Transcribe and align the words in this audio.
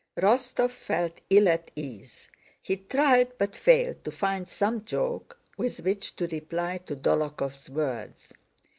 Rostóv 0.17 0.71
felt 0.71 1.21
ill 1.29 1.47
at 1.47 1.69
ease. 1.75 2.27
He 2.59 2.75
tried, 2.77 3.33
but 3.37 3.55
failed, 3.55 4.03
to 4.03 4.09
find 4.09 4.49
some 4.49 4.83
joke 4.83 5.37
with 5.57 5.81
which 5.81 6.15
to 6.15 6.25
reply 6.25 6.79
to 6.87 6.95
Dólokhov's 6.95 7.69
words. 7.69 8.33